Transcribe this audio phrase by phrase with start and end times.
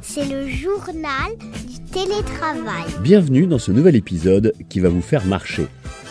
[0.00, 1.30] C'est le journal
[1.68, 2.86] du télétravail.
[3.02, 5.66] Bienvenue dans ce nouvel épisode qui va vous faire marcher.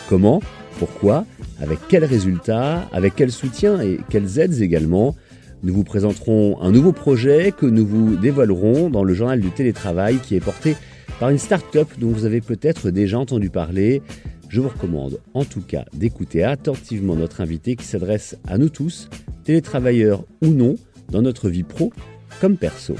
[0.08, 0.40] Comment
[0.78, 1.24] Pourquoi
[1.60, 5.16] Avec quels résultats Avec quels soutiens et quelles aides également
[5.62, 10.18] Nous vous présenterons un nouveau projet que nous vous dévoilerons dans le journal du télétravail
[10.18, 10.76] qui est porté
[11.18, 14.02] par une start-up dont vous avez peut-être déjà entendu parler.
[14.48, 19.08] Je vous recommande en tout cas d'écouter attentivement notre invité qui s'adresse à nous tous,
[19.44, 20.76] télétravailleurs ou non,
[21.10, 21.92] dans notre vie pro
[22.40, 22.94] comme perso.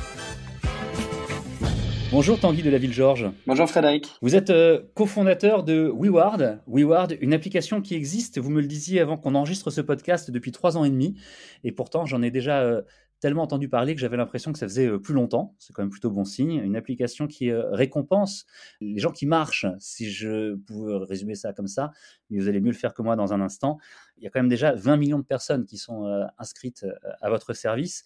[2.13, 3.31] Bonjour Tanguy de la Ville Georges.
[3.47, 4.09] Bonjour Frédéric.
[4.21, 6.61] Vous êtes euh, cofondateur de WeWard.
[6.67, 10.51] WeWard, une application qui existe, vous me le disiez avant qu'on enregistre ce podcast depuis
[10.51, 11.15] trois ans et demi.
[11.63, 12.83] Et pourtant, j'en ai déjà euh,
[13.21, 15.55] tellement entendu parler que j'avais l'impression que ça faisait euh, plus longtemps.
[15.59, 16.55] C'est quand même plutôt bon signe.
[16.55, 18.47] Une application qui récompense
[18.81, 21.93] les gens qui marchent, si je pouvais résumer ça comme ça.
[22.31, 23.79] Vous allez mieux le faire que moi dans un instant.
[24.19, 26.07] Il y a quand même déjà 20 millions de personnes qui sont
[26.39, 26.87] inscrites
[27.21, 28.05] à votre service.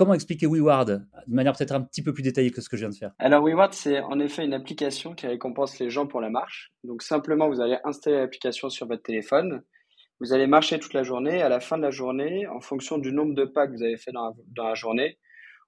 [0.00, 0.88] Comment expliquer WeWard
[1.26, 3.12] de manière peut-être un petit peu plus détaillée que ce que je viens de faire?
[3.18, 6.72] Alors WeWard, c'est en effet une application qui récompense les gens pour la marche.
[6.84, 9.62] Donc simplement, vous allez installer l'application sur votre téléphone.
[10.20, 11.40] Vous allez marcher toute la journée.
[11.40, 13.96] À la fin de la journée, en fonction du nombre de pas que vous avez
[13.96, 15.18] fait dans la, journée,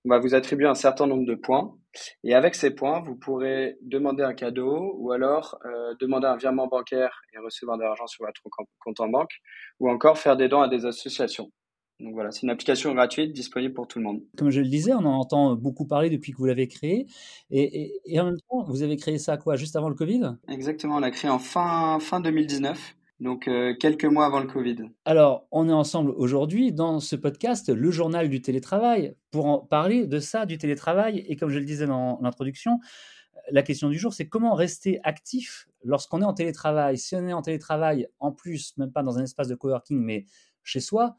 [0.04, 1.74] on va vous attribuer un certain nombre de points.
[2.22, 6.66] Et avec ces points, vous pourrez demander un cadeau ou alors euh, demander un virement
[6.66, 8.42] bancaire et recevoir de l'argent sur votre
[8.78, 9.32] compte en banque
[9.80, 11.50] ou encore faire des dons à des associations.
[12.00, 14.22] Donc voilà, c'est une application gratuite disponible pour tout le monde.
[14.36, 17.06] Comme je le disais, on en entend beaucoup parler depuis que vous l'avez créé.
[17.50, 20.32] Et, en même temps, vous avez créé ça quoi Juste avant le Covid?
[20.48, 22.96] Exactement, on l'a créé en fin, fin 2019.
[23.22, 24.78] Donc euh, quelques mois avant le Covid.
[25.04, 30.08] Alors, on est ensemble aujourd'hui dans ce podcast, le journal du télétravail, pour en parler
[30.08, 31.24] de ça, du télétravail.
[31.28, 32.80] Et comme je le disais dans l'introduction,
[33.52, 36.98] la question du jour, c'est comment rester actif lorsqu'on est en télétravail?
[36.98, 40.26] Si on est en télétravail, en plus, même pas dans un espace de coworking, mais
[40.64, 41.14] chez soi,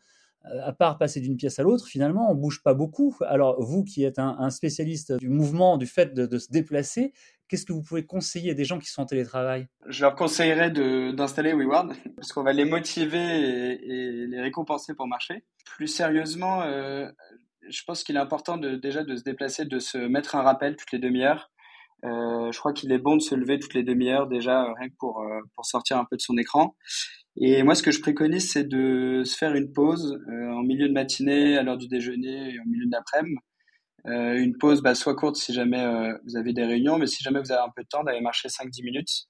[0.46, 3.16] euh, à part passer d'une pièce à l'autre, finalement, on bouge pas beaucoup.
[3.22, 7.14] Alors, vous qui êtes un, spécialiste du mouvement, du fait de, se déplacer,
[7.47, 9.67] qu'est-ce que vous pouvez conseiller des gens qui sont en télétravail?
[9.88, 15.45] Je leur conseillerais d'installer WeWard, parce qu'on va les motiver et, les récompenser pour marcher.
[15.66, 17.09] Plus sérieusement, euh,
[17.69, 20.75] je pense qu'il est important de, déjà de se déplacer, de se mettre un rappel
[20.75, 21.51] toutes les demi-heures.
[22.06, 24.95] Euh, je crois qu'il est bon de se lever toutes les demi-heures déjà, rien que
[25.00, 25.25] pour,
[25.56, 26.75] pour sortir un peu de son écran.
[27.35, 30.88] Et moi, ce que je préconise, c'est de se faire une pause euh, en milieu
[30.88, 33.38] de matinée, à l'heure du déjeuner et en milieu d'après-midi.
[34.08, 37.24] Euh, une pause bah, soit courte si jamais euh, vous avez des réunions, mais si
[37.24, 39.28] jamais vous avez un peu de temps, d'aller marcher 5-10 minutes.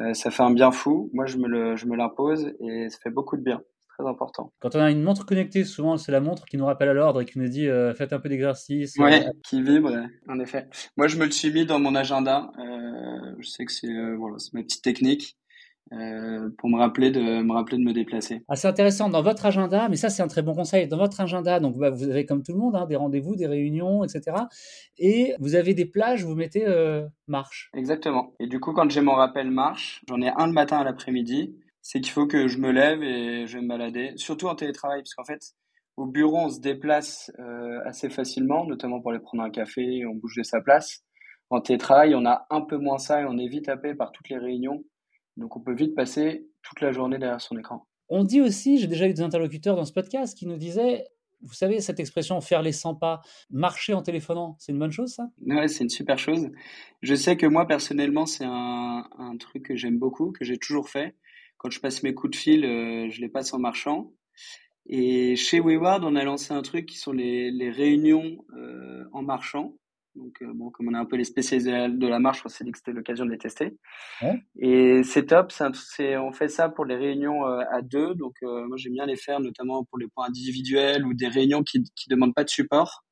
[0.00, 1.10] Euh, ça fait un bien fou.
[1.12, 3.60] Moi, je me, le, je me l'impose et ça fait beaucoup de bien.
[3.80, 4.52] C'est très important.
[4.60, 7.20] Quand on a une montre connectée, souvent, c'est la montre qui nous rappelle à l'ordre
[7.20, 8.96] et qui nous dit faites un peu d'exercice.
[8.96, 9.92] Ouais, qui vibre,
[10.28, 10.68] en effet.
[10.96, 12.52] Moi, je me le suis mis dans mon agenda.
[13.38, 15.36] je sais que c'est voilà, ma petite technique.
[15.92, 18.42] Euh, pour me rappeler de me rappeler de me déplacer.
[18.48, 20.86] Ah, c'est intéressant dans votre agenda, mais ça c'est un très bon conseil.
[20.86, 23.46] Dans votre agenda, donc bah, vous avez comme tout le monde hein, des rendez-vous, des
[23.46, 24.36] réunions, etc.
[24.98, 27.70] Et vous avez des plages, vous mettez euh, marche.
[27.74, 28.34] Exactement.
[28.38, 31.56] Et du coup, quand j'ai mon rappel marche, j'en ai un le matin à l'après-midi.
[31.80, 35.00] C'est qu'il faut que je me lève et je vais me balader, surtout en télétravail,
[35.00, 35.54] parce qu'en fait,
[35.96, 40.14] au bureau, on se déplace euh, assez facilement, notamment pour aller prendre un café, on
[40.14, 41.00] bouge de sa place.
[41.48, 44.28] En télétravail, on a un peu moins ça et on est vite happé par toutes
[44.28, 44.84] les réunions
[45.38, 47.86] donc on peut vite passer toute la journée derrière son écran.
[48.08, 51.04] On dit aussi, j'ai déjà eu des interlocuteurs dans ce podcast qui nous disaient,
[51.42, 55.12] vous savez, cette expression faire les 100 pas, marcher en téléphonant, c'est une bonne chose
[55.12, 55.30] ça?
[55.46, 56.50] Ouais, c'est une super chose.
[57.02, 59.04] Je sais que moi personnellement, c'est un,
[59.38, 61.14] truc que j'aime beaucoup, que j'ai toujours fait.
[61.58, 64.12] Quand je passe mes coups de fil, euh, je les passe en marchant.
[64.86, 69.74] Et chez Wayward, on a lancé un truc qui sont les, réunions euh, en marchant.
[70.18, 72.64] Donc, euh, bon, comme on a un peu les spécialistes de la marche, on s'est
[72.64, 73.78] dit que c'était l'occasion de les tester.
[74.58, 75.52] Et c'est top.
[75.52, 78.14] C'est, on fait ça pour les réunions euh, à deux.
[78.14, 81.62] Donc, euh, moi, j'aime bien les faire, notamment pour les points individuels ou des réunions
[81.62, 83.04] qui ne demandent pas de support.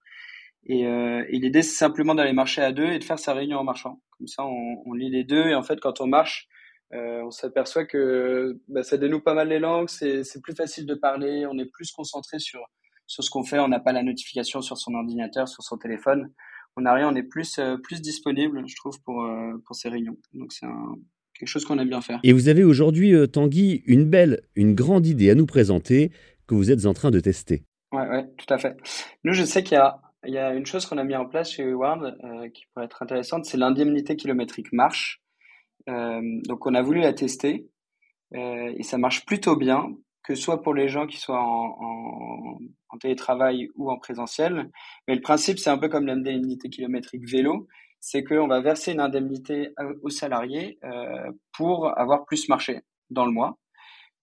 [0.68, 3.62] Et, et l'idée, c'est simplement d'aller marcher à deux et de faire sa réunion en
[3.62, 4.00] marchant.
[4.18, 5.46] Comme ça, on, on lit les deux.
[5.46, 6.48] Et en fait, quand on marche,
[6.90, 9.88] on s'aperçoit que bah, ça dénoue pas mal les langues.
[9.88, 11.46] C'est, c'est plus facile de parler.
[11.46, 12.62] On est plus concentré sur,
[13.06, 13.60] sur ce qu'on fait.
[13.60, 16.32] On n'a pas la notification sur son ordinateur, sur son téléphone
[16.76, 19.88] on a rien, on est plus, euh, plus disponible, je trouve, pour, euh, pour ces
[19.88, 20.16] réunions.
[20.34, 20.66] Donc c'est
[21.38, 22.20] quelque chose qu'on aime bien faire.
[22.22, 26.12] Et vous avez aujourd'hui, euh, Tanguy, une belle, une grande idée à nous présenter
[26.46, 27.64] que vous êtes en train de tester.
[27.92, 28.76] Oui, ouais, tout à fait.
[29.24, 31.26] Nous, je sais qu'il y a, il y a une chose qu'on a mis en
[31.26, 32.16] place chez Ward
[32.52, 35.22] qui pourrait être intéressante, c'est l'indemnité kilométrique marche.
[35.86, 37.68] donc on a voulu la tester
[38.34, 39.86] et ça marche plutôt bien
[40.26, 42.58] que ce soit pour les gens qui soient en,
[43.00, 44.70] télétravail ou en présentiel.
[45.06, 47.68] Mais le principe, c'est un peu comme l'indemnité kilométrique vélo,
[48.00, 52.80] c'est qu'on va verser une indemnité aux salariés euh, pour avoir plus marché
[53.10, 53.58] dans le mois.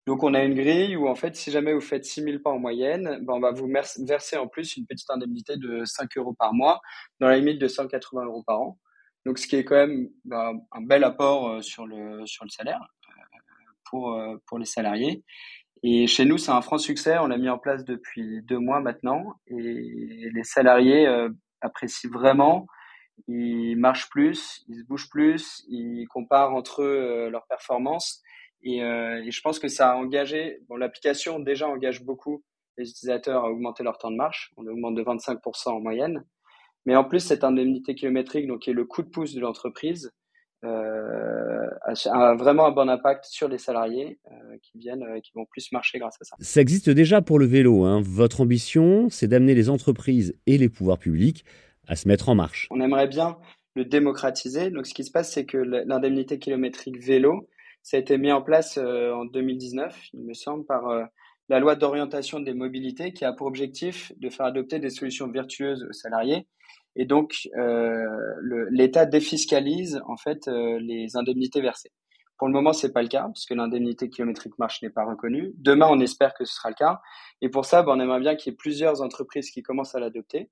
[0.08, 2.50] Donc, on a une grille où, en fait, si jamais vous faites 6 000 pas
[2.50, 6.34] en moyenne, ben, on va vous verser en plus une petite indemnité de 5 euros
[6.34, 6.82] par mois,
[7.22, 8.80] dans la limite de 180 euros par an.
[9.26, 12.50] Donc, ce qui est quand même ben, un bel apport euh, sur le, sur le
[12.50, 13.38] salaire euh,
[13.86, 15.24] pour, pour les salariés.
[15.84, 17.18] Et chez nous, c'est un franc succès.
[17.20, 19.36] On l'a mis en place depuis deux mois maintenant.
[19.48, 21.08] Et les salariés
[21.62, 22.68] apprécient vraiment.
[23.28, 28.22] Ils marchent plus, ils se bougent plus, ils comparent entre eux leurs performances.
[28.64, 32.44] Et, et, je pense que ça a engagé, bon, l'application déjà engage beaucoup
[32.78, 34.52] les utilisateurs à augmenter leur temps de marche.
[34.58, 36.24] On augmente de 25% en moyenne.
[36.86, 40.12] Mais en plus, cette indemnité kilométrique, donc qui est le coup de pouce de l'entreprise,
[40.64, 45.46] euh, a vraiment un bon impact sur les salariés euh, qui viennent, euh, qui vont
[45.46, 46.36] plus marcher grâce à ça.
[46.40, 47.84] Ça existe déjà pour le vélo.
[47.84, 48.02] Hein.
[48.04, 51.44] Votre ambition, c'est d'amener les entreprises et les pouvoirs publics
[51.88, 52.68] à se mettre en marche.
[52.72, 53.38] On aimerait bien
[53.76, 54.70] le démocratiser.
[54.70, 57.50] Donc, ce qui se passe, c'est que l'indemnité kilométrique vélo,
[57.82, 60.84] ça a été mis en place en 2019, il me semble, par
[61.50, 65.86] la loi d'orientation des mobilités qui a pour objectif de faire adopter des solutions vertueuses
[65.90, 66.48] aux salariés
[66.96, 68.06] et donc euh,
[68.70, 71.92] l'État défiscalise en fait euh, les indemnités versées.
[72.38, 75.54] Pour le moment, c'est pas le cas puisque l'indemnité kilométrique marche n'est pas reconnue.
[75.58, 77.00] Demain, on espère que ce sera le cas.
[77.42, 80.00] Et pour ça, bah, on aimerait bien qu'il y ait plusieurs entreprises qui commencent à
[80.00, 80.50] l'adopter.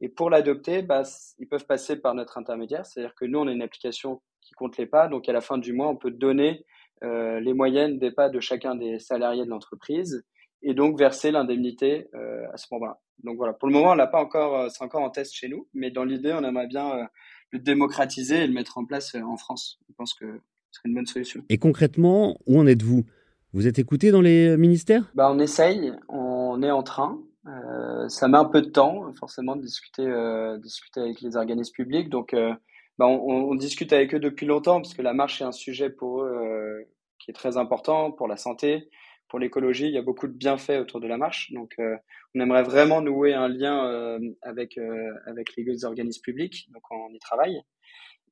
[0.00, 1.02] Et pour l'adopter, bah,
[1.38, 4.76] ils peuvent passer par notre intermédiaire, c'est-à-dire que nous, on a une application qui compte
[4.76, 5.08] les pas.
[5.08, 6.64] Donc, à la fin du mois, on peut donner
[7.02, 10.24] euh, les moyennes des pas de chacun des salariés de l'entreprise
[10.62, 12.08] et donc verser l'indemnité
[12.52, 12.98] à ce moment-là.
[13.24, 15.48] Donc voilà, pour le moment, on l'a pas encore, euh, c'est encore en test chez
[15.48, 17.04] nous, mais dans l'idée, on aimerait bien euh,
[17.50, 19.78] le démocratiser et le mettre en place en France.
[19.88, 20.26] Je pense que
[20.70, 21.42] ce serait une bonne solution.
[21.48, 23.04] Et concrètement, où en êtes-vous?
[23.52, 25.10] Vous êtes écouté dans les ministères?
[25.14, 27.18] Bah, On essaye, on est en train.
[27.46, 31.72] Euh, ça met un peu de temps, forcément, de discuter, euh, discuter avec les organismes
[31.72, 32.10] publics.
[32.10, 32.52] Donc, euh,
[32.98, 35.90] bah, on, on, discute avec eux depuis longtemps, parce que la marche est un sujet
[35.90, 36.86] pour eux
[37.18, 38.88] qui est très important pour la santé,
[39.28, 41.52] pour l'écologie, il y a beaucoup de bienfaits autour de la marche.
[41.52, 41.96] Donc, euh,
[42.34, 46.68] on aimerait vraiment nouer un lien euh, avec euh, avec les organismes publics.
[46.72, 47.60] Donc, on y travaille.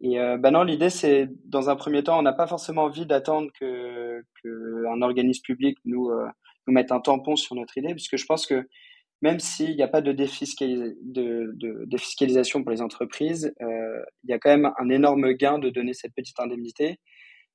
[0.00, 3.50] Et ben non, l'idée c'est, dans un premier temps, on n'a pas forcément envie d'attendre
[3.58, 6.10] que, que un organisme public nous
[6.66, 8.68] nous mette un tampon sur notre idée, puisque je pense que
[9.22, 10.12] même s'il n'y a pas de,
[11.86, 16.12] défiscalisation pour les entreprises, il y a quand même un énorme gain de donner cette
[16.12, 16.98] petite indemnité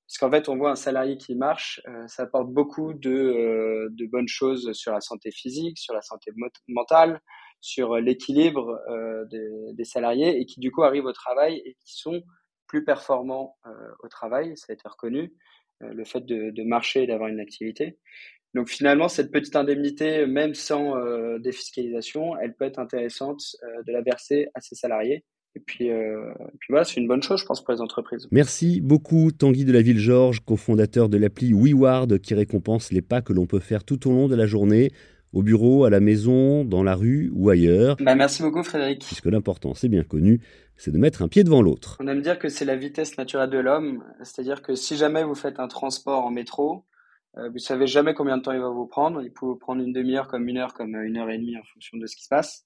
[0.10, 3.90] parce qu'en fait, on voit un salarié qui marche, euh, ça apporte beaucoup de, euh,
[3.92, 6.32] de, bonnes choses sur la santé physique, sur la santé
[6.68, 7.22] mentale,
[7.62, 11.96] sur l'équilibre euh, des, des, salariés et qui du coup arrivent au travail et qui
[11.96, 12.24] sont
[12.66, 13.56] plus performants
[14.04, 15.34] au travail, ça a été reconnu,
[15.80, 17.98] le fait de, de marcher et d'avoir une activité.
[18.54, 20.94] Donc finalement, cette petite indemnité, même sans
[21.40, 23.42] défiscalisation, elle peut être intéressante
[23.88, 25.26] de la verser à ses salariés
[25.60, 28.28] et puis, euh, puis voilà, c'est une bonne chose, je pense, pour les entreprises.
[28.32, 33.34] Merci beaucoup, Tanguy de la Ville-Georges, cofondateur de l'appli WeWard, qui récompense les pas que
[33.34, 34.92] l'on peut faire tout au long de la journée,
[35.34, 37.98] au bureau, à la maison, dans la rue ou ailleurs.
[38.00, 39.04] Bah, merci beaucoup, Frédéric.
[39.06, 40.40] Puisque l'important, c'est bien connu,
[40.78, 41.98] c'est de mettre un pied devant l'autre.
[42.00, 45.36] On aime dire que c'est la vitesse naturelle de l'homme, c'est-à-dire que si jamais vous
[45.36, 46.86] faites un transport en métro,
[47.38, 49.22] euh, vous savez jamais combien de temps il va vous prendre.
[49.22, 51.64] Il peut vous prendre une demi-heure, comme une heure, comme une heure et demie en
[51.74, 52.66] fonction de ce qui se passe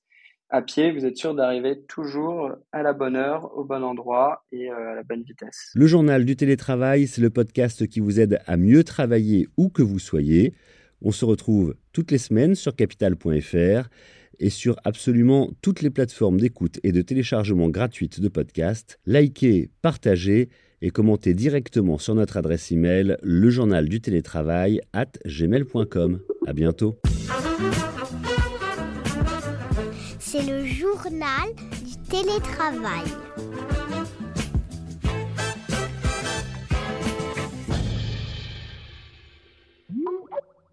[0.54, 4.70] à pied, vous êtes sûr d'arriver toujours à la bonne heure, au bon endroit et
[4.70, 5.72] euh, à la bonne vitesse.
[5.74, 9.82] Le journal du télétravail, c'est le podcast qui vous aide à mieux travailler où que
[9.82, 10.54] vous soyez.
[11.02, 13.90] On se retrouve toutes les semaines sur capital.fr
[14.40, 19.00] et sur absolument toutes les plateformes d'écoute et de téléchargement gratuites de podcasts.
[19.08, 20.50] Likez, partagez
[20.84, 26.20] et commentez directement sur notre adresse email le journal du télétravail at gmail.com.
[26.46, 27.00] À bientôt.
[30.46, 31.54] Le journal
[31.86, 33.06] du télétravail.